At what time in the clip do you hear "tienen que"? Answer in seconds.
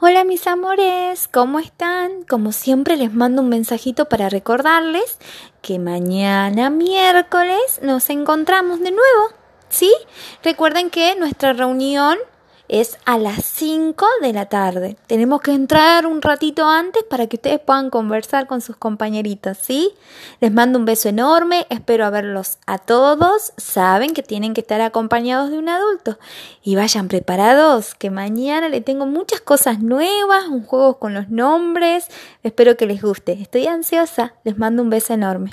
24.22-24.60